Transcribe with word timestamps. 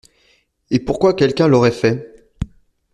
Et 0.71 0.79
pourquoi 0.79 1.13
quelqu’un 1.13 1.47
l’aurait 1.47 1.69
fait? 1.71 2.27